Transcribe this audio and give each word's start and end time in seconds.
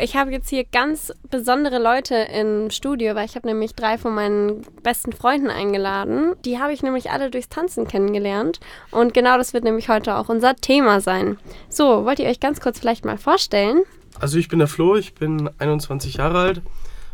Ich 0.00 0.16
habe 0.16 0.32
jetzt 0.32 0.50
hier 0.50 0.64
ganz 0.64 1.12
besondere 1.30 1.78
Leute 1.78 2.16
im 2.16 2.68
Studio, 2.70 3.14
weil 3.14 3.26
ich 3.26 3.36
habe 3.36 3.46
nämlich 3.46 3.76
drei 3.76 3.96
von 3.96 4.12
meinen 4.12 4.62
besten 4.82 5.12
Freunden 5.12 5.50
eingeladen. 5.50 6.34
Die 6.44 6.58
habe 6.58 6.72
ich 6.72 6.82
nämlich 6.82 7.12
alle 7.12 7.30
durchs 7.30 7.48
Tanzen 7.48 7.86
kennengelernt. 7.86 8.58
Und 8.90 9.14
genau 9.14 9.38
das 9.38 9.54
wird 9.54 9.62
nämlich 9.62 9.88
heute 9.88 10.16
auch 10.16 10.28
unser 10.28 10.56
Thema 10.56 11.00
sein. 11.00 11.38
So, 11.68 12.04
wollt 12.04 12.18
ihr 12.18 12.28
euch 12.28 12.40
ganz 12.40 12.60
kurz 12.60 12.80
vielleicht 12.80 13.04
mal 13.04 13.18
vorstellen? 13.18 13.82
Also 14.18 14.36
ich 14.36 14.48
bin 14.48 14.58
der 14.58 14.66
Flo, 14.66 14.96
ich 14.96 15.14
bin 15.14 15.48
21 15.58 16.14
Jahre 16.14 16.38
alt 16.38 16.62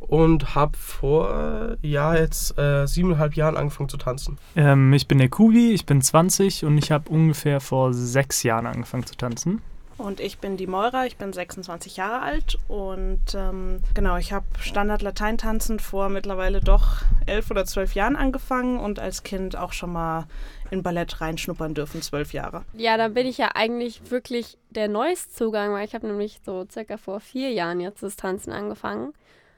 und 0.00 0.54
habe 0.54 0.78
vor 0.78 1.76
ja 1.82 2.14
jetzt 2.14 2.58
äh, 2.58 2.86
siebeneinhalb 2.86 3.34
Jahren 3.34 3.58
angefangen 3.58 3.90
zu 3.90 3.98
tanzen. 3.98 4.38
Ähm, 4.56 4.94
ich 4.94 5.06
bin 5.06 5.18
der 5.18 5.28
Kubi, 5.28 5.72
ich 5.72 5.84
bin 5.84 6.00
20 6.00 6.64
und 6.64 6.78
ich 6.78 6.90
habe 6.90 7.10
ungefähr 7.10 7.60
vor 7.60 7.92
sechs 7.92 8.42
Jahren 8.42 8.66
angefangen 8.66 9.04
zu 9.04 9.14
tanzen. 9.14 9.60
Und 10.02 10.18
ich 10.18 10.38
bin 10.38 10.56
die 10.56 10.66
Moira, 10.66 11.06
ich 11.06 11.16
bin 11.16 11.32
26 11.32 11.96
Jahre 11.96 12.22
alt 12.22 12.58
und 12.66 13.20
ähm, 13.34 13.80
genau, 13.94 14.16
ich 14.16 14.32
habe 14.32 14.46
Standard-Lateintanzen 14.58 15.78
vor 15.78 16.08
mittlerweile 16.08 16.60
doch 16.60 17.02
elf 17.26 17.52
oder 17.52 17.64
zwölf 17.66 17.94
Jahren 17.94 18.16
angefangen 18.16 18.80
und 18.80 18.98
als 18.98 19.22
Kind 19.22 19.56
auch 19.56 19.72
schon 19.72 19.92
mal 19.92 20.26
in 20.72 20.82
Ballett 20.82 21.20
reinschnuppern 21.20 21.74
dürfen, 21.74 22.02
zwölf 22.02 22.32
Jahre. 22.32 22.64
Ja, 22.72 22.96
da 22.96 23.06
bin 23.06 23.28
ich 23.28 23.38
ja 23.38 23.50
eigentlich 23.54 24.10
wirklich 24.10 24.58
der 24.70 24.88
Neuestzugang, 24.88 25.72
weil 25.72 25.86
ich 25.86 25.94
habe 25.94 26.08
nämlich 26.08 26.40
so 26.44 26.66
circa 26.68 26.96
vor 26.96 27.20
vier 27.20 27.52
Jahren 27.52 27.78
jetzt 27.78 28.02
das 28.02 28.16
Tanzen 28.16 28.52
angefangen. 28.52 29.12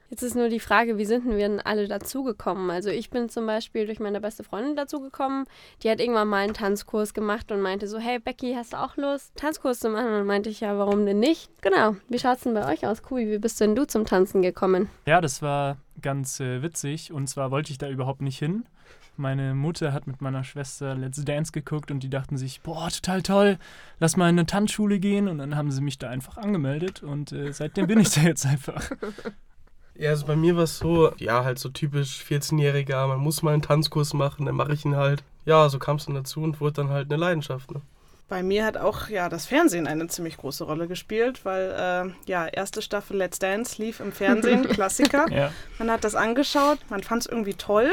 Jetzt 0.09 0.21
ist 0.21 0.35
nur 0.35 0.49
die 0.49 0.59
Frage, 0.59 0.97
wie 0.97 1.05
sind 1.05 1.25
denn 1.25 1.37
wir 1.37 1.47
denn 1.47 1.59
alle 1.59 1.87
dazugekommen? 1.87 2.69
Also 2.69 2.89
ich 2.89 3.09
bin 3.09 3.27
zum 3.27 3.47
Beispiel 3.47 3.87
durch 3.87 3.99
meine 3.99 4.21
beste 4.21 4.43
Freundin 4.43 4.75
dazugekommen. 4.75 5.45
Die 5.81 5.89
hat 5.89 5.99
irgendwann 5.99 6.27
mal 6.27 6.43
einen 6.43 6.53
Tanzkurs 6.53 7.13
gemacht 7.13 7.51
und 7.51 7.61
meinte 7.61 7.87
so, 7.87 7.97
hey 7.97 8.19
Becky, 8.19 8.53
hast 8.53 8.73
du 8.73 8.77
auch 8.77 8.97
Lust, 8.97 9.35
Tanzkurs 9.35 9.79
zu 9.79 9.89
machen? 9.89 10.05
Und 10.05 10.13
dann 10.13 10.27
meinte 10.27 10.49
ich, 10.49 10.59
ja, 10.59 10.77
warum 10.77 11.05
denn 11.05 11.19
nicht? 11.19 11.49
Genau. 11.61 11.95
Wie 12.07 12.19
schaut 12.19 12.37
es 12.37 12.43
denn 12.43 12.53
bei 12.53 12.71
euch 12.71 12.85
aus, 12.85 13.01
Kubi? 13.01 13.31
Wie 13.31 13.39
bist 13.39 13.59
denn 13.59 13.75
du 13.75 13.87
zum 13.87 14.05
Tanzen 14.05 14.41
gekommen? 14.41 14.89
Ja, 15.07 15.21
das 15.21 15.41
war 15.41 15.77
ganz 16.01 16.39
äh, 16.39 16.61
witzig. 16.61 17.11
Und 17.11 17.27
zwar 17.27 17.49
wollte 17.49 17.71
ich 17.71 17.79
da 17.79 17.89
überhaupt 17.89 18.21
nicht 18.21 18.37
hin. 18.37 18.65
Meine 19.17 19.55
Mutter 19.55 19.93
hat 19.93 20.07
mit 20.07 20.21
meiner 20.21 20.43
Schwester 20.43 20.93
Let's 20.93 21.23
Dance 21.23 21.53
geguckt 21.53 21.89
und 21.89 22.01
die 22.01 22.09
dachten 22.09 22.37
sich, 22.37 22.61
boah, 22.61 22.89
total 22.89 23.21
toll, 23.21 23.57
lass 23.97 24.17
mal 24.17 24.29
in 24.29 24.37
eine 24.37 24.45
Tanzschule 24.45 24.99
gehen. 24.99 25.29
Und 25.29 25.37
dann 25.37 25.55
haben 25.55 25.71
sie 25.71 25.81
mich 25.81 25.97
da 25.97 26.09
einfach 26.09 26.37
angemeldet 26.37 27.01
und 27.01 27.31
äh, 27.31 27.53
seitdem 27.53 27.87
bin 27.87 27.99
ich 27.99 28.09
da 28.09 28.21
jetzt 28.21 28.45
einfach. 28.45 28.91
Ja, 29.97 30.09
also 30.11 30.25
bei 30.25 30.35
mir 30.35 30.55
war 30.55 30.63
es 30.63 30.77
so, 30.79 31.11
ja, 31.17 31.43
halt 31.43 31.59
so 31.59 31.69
typisch 31.69 32.23
14-Jähriger, 32.27 33.07
man 33.07 33.19
muss 33.19 33.41
mal 33.41 33.53
einen 33.53 33.61
Tanzkurs 33.61 34.13
machen, 34.13 34.45
dann 34.45 34.55
mache 34.55 34.73
ich 34.73 34.83
ihn 34.85 34.95
halt. 34.95 35.23
Ja, 35.45 35.69
so 35.69 35.79
kam 35.79 35.97
es 35.97 36.05
dann 36.05 36.15
dazu 36.15 36.41
und 36.41 36.59
wurde 36.59 36.73
dann 36.73 36.89
halt 36.89 37.11
eine 37.11 37.19
Leidenschaft. 37.19 37.71
Ne? 37.71 37.81
Bei 38.27 38.41
mir 38.41 38.65
hat 38.65 38.77
auch 38.77 39.09
ja 39.09 39.29
das 39.29 39.45
Fernsehen 39.45 39.85
eine 39.85 40.07
ziemlich 40.07 40.37
große 40.37 40.63
Rolle 40.63 40.87
gespielt, 40.87 41.45
weil 41.45 41.71
äh, 41.77 42.29
ja 42.29 42.47
erste 42.47 42.81
Staffel 42.81 43.17
Let's 43.17 43.37
Dance 43.37 43.81
lief 43.81 43.99
im 43.99 44.11
Fernsehen, 44.11 44.63
Klassiker. 44.69 45.29
ja. 45.31 45.51
Man 45.77 45.91
hat 45.91 46.03
das 46.03 46.15
angeschaut, 46.15 46.79
man 46.89 47.03
fand 47.03 47.21
es 47.21 47.27
irgendwie 47.27 47.53
toll. 47.53 47.91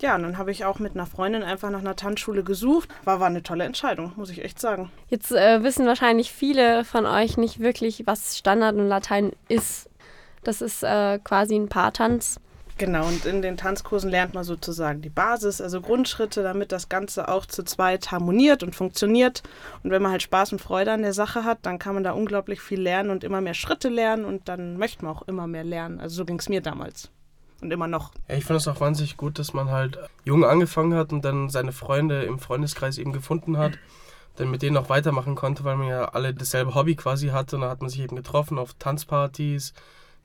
Ja, 0.00 0.14
und 0.14 0.22
dann 0.22 0.38
habe 0.38 0.52
ich 0.52 0.64
auch 0.64 0.78
mit 0.78 0.94
einer 0.94 1.06
Freundin 1.06 1.42
einfach 1.42 1.70
nach 1.70 1.80
einer 1.80 1.96
Tanzschule 1.96 2.44
gesucht. 2.44 2.88
War, 3.02 3.18
war 3.18 3.26
eine 3.26 3.42
tolle 3.42 3.64
Entscheidung, 3.64 4.12
muss 4.14 4.30
ich 4.30 4.44
echt 4.44 4.60
sagen. 4.60 4.92
Jetzt 5.08 5.32
äh, 5.32 5.64
wissen 5.64 5.86
wahrscheinlich 5.86 6.32
viele 6.32 6.84
von 6.84 7.04
euch 7.04 7.36
nicht 7.36 7.58
wirklich, 7.58 8.06
was 8.06 8.38
Standard 8.38 8.76
und 8.76 8.86
Latein 8.86 9.32
ist. 9.48 9.87
Das 10.48 10.62
ist 10.62 10.82
äh, 10.82 11.18
quasi 11.18 11.56
ein 11.56 11.68
Paartanz. 11.68 12.40
Genau, 12.78 13.06
und 13.06 13.26
in 13.26 13.42
den 13.42 13.58
Tanzkursen 13.58 14.08
lernt 14.08 14.32
man 14.32 14.44
sozusagen 14.44 15.02
die 15.02 15.10
Basis, 15.10 15.60
also 15.60 15.82
Grundschritte, 15.82 16.42
damit 16.42 16.72
das 16.72 16.88
Ganze 16.88 17.28
auch 17.28 17.44
zu 17.44 17.64
zweit 17.64 18.12
harmoniert 18.12 18.62
und 18.62 18.74
funktioniert. 18.74 19.42
Und 19.82 19.90
wenn 19.90 20.00
man 20.00 20.10
halt 20.10 20.22
Spaß 20.22 20.52
und 20.52 20.62
Freude 20.62 20.92
an 20.92 21.02
der 21.02 21.12
Sache 21.12 21.44
hat, 21.44 21.58
dann 21.66 21.78
kann 21.78 21.92
man 21.92 22.02
da 22.02 22.12
unglaublich 22.12 22.62
viel 22.62 22.80
lernen 22.80 23.10
und 23.10 23.24
immer 23.24 23.42
mehr 23.42 23.52
Schritte 23.52 23.90
lernen 23.90 24.24
und 24.24 24.48
dann 24.48 24.78
möchte 24.78 25.04
man 25.04 25.14
auch 25.14 25.20
immer 25.28 25.46
mehr 25.46 25.64
lernen. 25.64 26.00
Also 26.00 26.16
so 26.16 26.24
ging 26.24 26.38
es 26.38 26.48
mir 26.48 26.62
damals. 26.62 27.10
Und 27.60 27.70
immer 27.70 27.86
noch. 27.86 28.12
Ja, 28.26 28.36
ich 28.36 28.46
finde 28.46 28.56
es 28.56 28.68
auch 28.68 28.80
wahnsinnig 28.80 29.18
gut, 29.18 29.38
dass 29.38 29.52
man 29.52 29.68
halt 29.70 29.98
jung 30.24 30.46
angefangen 30.46 30.94
hat 30.94 31.12
und 31.12 31.26
dann 31.26 31.50
seine 31.50 31.72
Freunde 31.72 32.22
im 32.22 32.38
Freundeskreis 32.38 32.96
eben 32.96 33.12
gefunden 33.12 33.58
hat. 33.58 33.72
dann 34.36 34.50
mit 34.50 34.62
denen 34.62 34.78
auch 34.78 34.88
weitermachen 34.88 35.34
konnte, 35.34 35.64
weil 35.64 35.76
man 35.76 35.88
ja 35.88 36.06
alle 36.06 36.32
dasselbe 36.32 36.74
Hobby 36.74 36.96
quasi 36.96 37.26
hatte. 37.28 37.56
Und 37.56 37.62
dann 37.62 37.70
hat 37.70 37.82
man 37.82 37.90
sich 37.90 38.00
eben 38.00 38.16
getroffen 38.16 38.56
auf 38.56 38.72
Tanzpartys, 38.78 39.74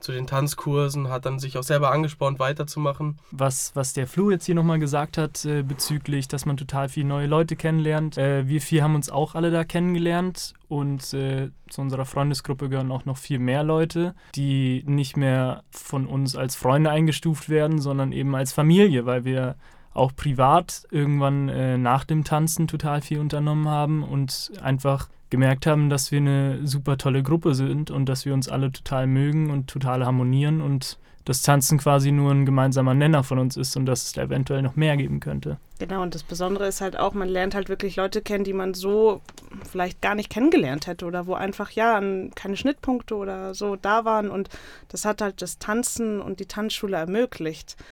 zu 0.03 0.11
den 0.11 0.27
Tanzkursen, 0.27 1.09
hat 1.09 1.25
dann 1.25 1.39
sich 1.39 1.57
auch 1.57 1.63
selber 1.63 1.91
angespornt, 1.91 2.39
weiterzumachen. 2.39 3.17
Was, 3.31 3.71
was 3.75 3.93
der 3.93 4.05
Flu 4.05 4.31
jetzt 4.31 4.45
hier 4.45 4.55
nochmal 4.55 4.79
gesagt 4.79 5.17
hat 5.17 5.45
äh, 5.45 5.63
bezüglich, 5.63 6.27
dass 6.27 6.45
man 6.45 6.57
total 6.57 6.89
viele 6.89 7.07
neue 7.07 7.27
Leute 7.27 7.55
kennenlernt. 7.55 8.17
Äh, 8.17 8.47
wir 8.47 8.61
vier 8.61 8.83
haben 8.83 8.95
uns 8.95 9.09
auch 9.09 9.33
alle 9.35 9.49
da 9.49 9.63
kennengelernt 9.63 10.53
und 10.67 11.13
äh, 11.13 11.49
zu 11.69 11.81
unserer 11.81 12.05
Freundesgruppe 12.05 12.69
gehören 12.69 12.91
auch 12.91 13.05
noch 13.05 13.17
viel 13.17 13.39
mehr 13.39 13.63
Leute, 13.63 14.13
die 14.35 14.83
nicht 14.85 15.17
mehr 15.17 15.63
von 15.71 16.05
uns 16.05 16.35
als 16.35 16.55
Freunde 16.55 16.89
eingestuft 16.89 17.49
werden, 17.49 17.79
sondern 17.79 18.11
eben 18.11 18.35
als 18.35 18.51
Familie, 18.53 19.05
weil 19.05 19.23
wir 19.23 19.55
auch 19.93 20.15
privat 20.15 20.83
irgendwann 20.91 21.49
äh, 21.49 21.77
nach 21.77 22.03
dem 22.03 22.23
Tanzen 22.23 22.67
total 22.67 23.01
viel 23.01 23.19
unternommen 23.19 23.67
haben 23.67 24.03
und 24.03 24.51
einfach 24.61 25.09
gemerkt 25.29 25.65
haben, 25.65 25.89
dass 25.89 26.11
wir 26.11 26.19
eine 26.19 26.65
super 26.65 26.97
tolle 26.97 27.23
Gruppe 27.23 27.55
sind 27.55 27.89
und 27.89 28.07
dass 28.07 28.25
wir 28.25 28.33
uns 28.33 28.49
alle 28.49 28.71
total 28.71 29.07
mögen 29.07 29.49
und 29.49 29.67
total 29.67 30.05
harmonieren 30.05 30.61
und 30.61 30.99
das 31.25 31.41
Tanzen 31.41 31.77
quasi 31.77 32.11
nur 32.11 32.31
ein 32.31 32.45
gemeinsamer 32.45 32.93
Nenner 32.93 33.23
von 33.23 33.39
uns 33.39 33.55
ist 33.55 33.77
und 33.77 33.85
dass 33.85 34.03
es 34.03 34.11
da 34.11 34.23
eventuell 34.23 34.61
noch 34.61 34.75
mehr 34.75 34.97
geben 34.97 35.19
könnte. 35.19 35.57
Genau, 35.79 36.01
und 36.01 36.13
das 36.15 36.23
Besondere 36.23 36.67
ist 36.67 36.81
halt 36.81 36.97
auch, 36.97 37.13
man 37.13 37.29
lernt 37.29 37.55
halt 37.55 37.69
wirklich 37.69 37.95
Leute 37.95 38.21
kennen, 38.21 38.43
die 38.43 38.53
man 38.53 38.73
so 38.73 39.21
vielleicht 39.69 40.01
gar 40.01 40.15
nicht 40.15 40.29
kennengelernt 40.29 40.87
hätte 40.87 41.05
oder 41.05 41.25
wo 41.25 41.33
einfach, 41.33 41.71
ja, 41.71 42.01
keine 42.35 42.57
Schnittpunkte 42.57 43.15
oder 43.15 43.53
so 43.53 43.75
da 43.75 44.05
waren 44.05 44.29
und 44.29 44.49
das 44.89 45.05
hat 45.05 45.21
halt 45.21 45.41
das 45.41 45.59
Tanzen 45.59 46.21
und 46.21 46.39
die 46.39 46.45
Tanzschule 46.45 46.97
ermöglicht. 46.97 47.75